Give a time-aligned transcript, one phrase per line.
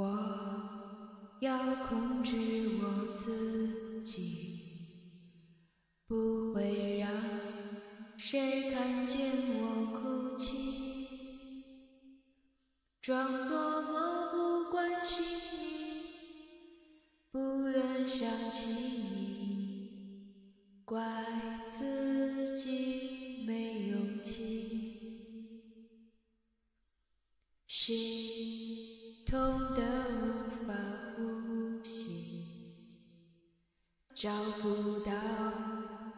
[0.00, 0.06] 我
[1.40, 2.34] 要控制
[2.80, 4.64] 我自己，
[6.06, 7.12] 不会让
[8.16, 11.04] 谁看见我哭泣，
[13.02, 15.22] 装作漠不关心
[15.58, 16.02] 你，
[17.30, 19.90] 不愿想起你，
[20.86, 21.04] 怪
[21.68, 24.96] 自己没勇气。
[27.66, 28.39] 心
[29.30, 29.38] 痛
[29.76, 30.74] 得无法
[31.14, 32.10] 呼吸，
[34.12, 34.28] 找
[34.60, 35.12] 不到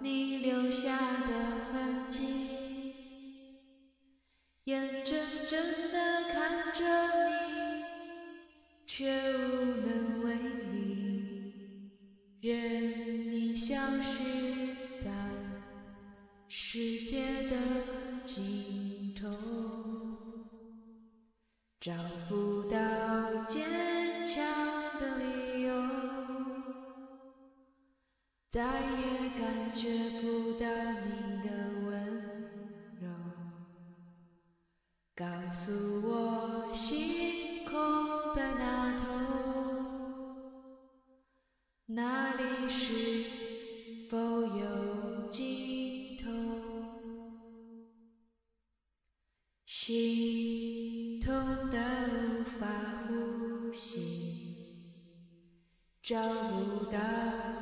[0.01, 1.29] 你留下的
[1.71, 2.95] 痕迹，
[4.65, 5.62] 眼睁睁
[5.93, 6.80] 地看着
[7.29, 7.85] 你，
[8.87, 10.35] 却无能为
[10.73, 11.52] 力，
[12.41, 14.74] 任你消失
[15.05, 15.10] 在
[16.49, 17.59] 世界的
[18.24, 19.29] 尽头。
[21.80, 21.93] 找
[22.29, 22.79] 不到
[28.53, 29.89] 再也感觉
[30.21, 31.49] 不到你的
[31.87, 31.91] 温
[33.01, 33.09] 柔。
[35.17, 35.73] 告诉
[36.07, 37.73] 我，星空
[38.37, 39.05] 在那头？
[41.87, 46.30] 那里是否有尽头？
[49.65, 51.19] 心。
[51.23, 51.33] 痛
[51.71, 51.79] 得
[52.11, 52.67] 无法
[53.09, 54.21] 呼吸，
[56.03, 56.99] 找不到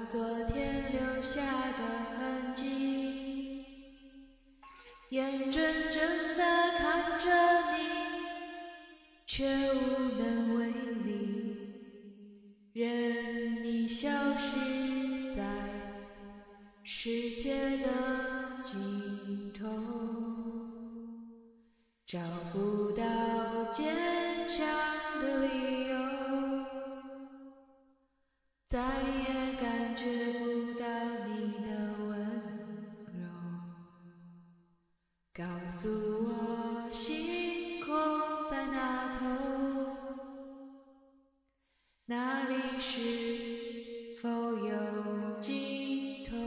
[0.07, 1.79] 昨天留下的
[2.17, 3.67] 痕迹，
[5.11, 6.43] 眼睁睁地
[6.79, 7.29] 看着
[7.77, 7.77] 你，
[9.27, 9.79] 却无
[10.19, 10.71] 能为
[11.05, 11.13] 力，
[12.73, 15.43] 任你消失在
[16.83, 17.11] 世
[17.43, 17.89] 界的
[18.65, 19.69] 尽头，
[22.07, 22.19] 找
[22.55, 23.05] 不到。
[23.73, 23.87] 坚
[24.49, 24.67] 强
[28.71, 30.05] 再也感觉
[30.39, 30.87] 不到
[31.27, 31.67] 你的
[32.07, 32.09] 温
[33.19, 33.27] 柔。
[35.35, 37.91] 告诉我，星空
[38.49, 39.27] 在哪头？
[42.05, 46.39] 那里是否有尽头？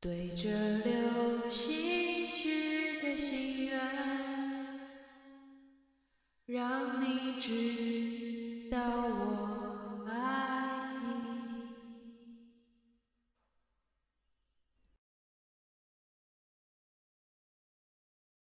[0.00, 3.78] 对着流星许个心愿。
[6.44, 8.23] 让你知。